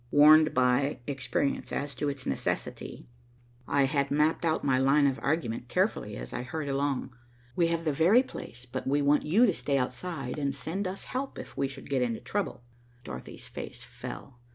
Warned 0.09 0.55
by 0.55 0.97
experience 1.05 1.71
as 1.71 1.93
to 1.93 2.09
its 2.09 2.25
necessity, 2.25 3.05
I 3.67 3.83
had 3.85 4.09
mapped 4.09 4.43
out 4.43 4.63
my 4.63 4.79
line 4.79 5.05
of 5.05 5.19
argument 5.21 5.67
carefully, 5.67 6.17
as 6.17 6.33
I 6.33 6.41
hurried 6.41 6.69
along. 6.69 7.15
"We 7.55 7.67
have 7.67 7.85
the 7.85 7.93
very 7.93 8.23
place, 8.23 8.65
but 8.65 8.87
we 8.87 9.03
want 9.03 9.27
you 9.27 9.45
to 9.45 9.53
stay 9.53 9.77
outside 9.77 10.39
and 10.39 10.55
send 10.55 10.87
us 10.87 11.03
help, 11.03 11.37
if 11.37 11.55
we 11.55 11.67
should 11.67 11.87
get 11.87 12.01
into 12.01 12.19
trouble." 12.19 12.63
Dorothy's 13.03 13.47
face 13.47 13.83
fell. 13.83 14.39